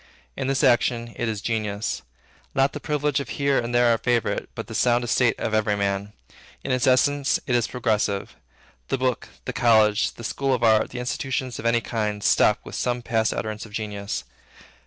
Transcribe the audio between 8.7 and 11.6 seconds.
The book, the college, the school of art, the institution